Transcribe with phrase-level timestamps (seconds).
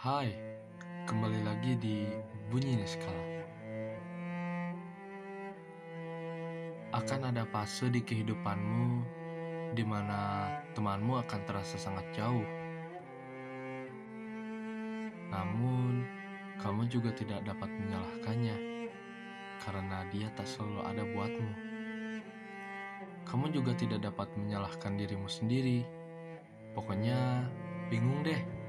[0.00, 0.32] Hai,
[1.04, 2.08] kembali lagi di
[2.48, 3.20] Bunyi Niskala.
[6.96, 9.04] Akan ada fase di kehidupanmu
[9.76, 12.48] di mana temanmu akan terasa sangat jauh.
[15.28, 16.08] Namun,
[16.64, 18.56] kamu juga tidak dapat menyalahkannya
[19.60, 21.52] karena dia tak selalu ada buatmu.
[23.28, 25.84] Kamu juga tidak dapat menyalahkan dirimu sendiri.
[26.72, 27.44] Pokoknya,
[27.92, 28.59] bingung deh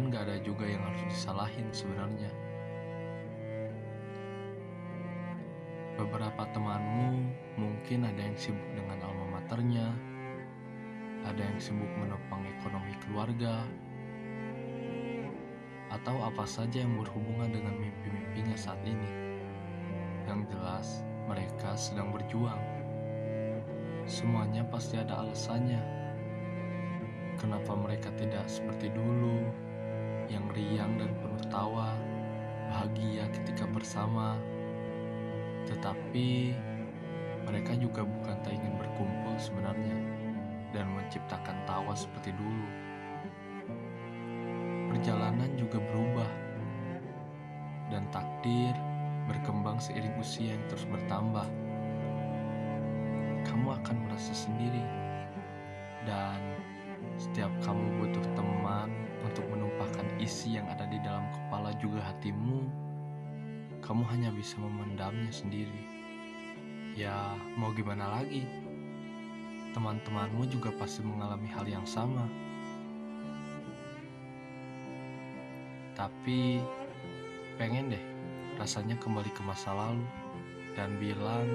[0.00, 2.32] dan gak ada juga yang harus disalahin sebenarnya.
[6.00, 7.28] Beberapa temanmu
[7.60, 9.92] mungkin ada yang sibuk dengan alma maternya,
[11.28, 13.68] ada yang sibuk menopang ekonomi keluarga,
[15.92, 19.36] atau apa saja yang berhubungan dengan mimpi-mimpinya saat ini.
[20.24, 22.62] Yang jelas, mereka sedang berjuang.
[24.08, 25.84] Semuanya pasti ada alasannya.
[27.36, 29.44] Kenapa mereka tidak seperti dulu,
[30.30, 31.90] yang riang dan penuh tawa,
[32.70, 34.38] bahagia ketika bersama.
[35.66, 36.54] Tetapi
[37.44, 39.98] mereka juga bukan tak ingin berkumpul sebenarnya
[40.70, 42.68] dan menciptakan tawa seperti dulu.
[44.94, 46.30] Perjalanan juga berubah
[47.90, 48.74] dan takdir
[49.26, 51.46] berkembang seiring usia yang terus bertambah.
[53.46, 54.82] Kamu akan merasa sendiri
[56.06, 56.38] dan
[57.18, 57.89] setiap kamu
[62.20, 62.68] hatimu,
[63.80, 65.88] kamu hanya bisa memendamnya sendiri.
[66.92, 68.44] Ya, mau gimana lagi?
[69.72, 72.28] Teman-temanmu juga pasti mengalami hal yang sama.
[75.96, 76.60] Tapi,
[77.56, 78.04] pengen deh
[78.60, 80.04] rasanya kembali ke masa lalu
[80.76, 81.48] dan bilang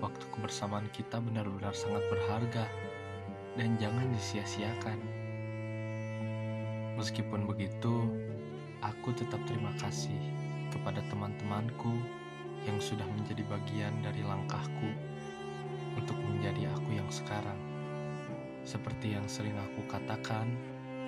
[0.00, 2.64] waktu kebersamaan kita benar-benar sangat berharga
[3.60, 4.96] dan jangan disia-siakan.
[6.96, 8.08] Meskipun begitu,
[8.82, 10.18] aku tetap terima kasih
[10.72, 11.96] kepada teman-temanku
[12.66, 14.90] yang sudah menjadi bagian dari langkahku
[15.96, 17.56] untuk menjadi aku yang sekarang.
[18.66, 20.50] Seperti yang sering aku katakan,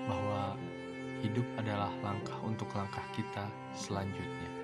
[0.09, 0.57] bahwa
[1.21, 3.45] hidup adalah langkah untuk langkah kita
[3.77, 4.58] selanjutnya.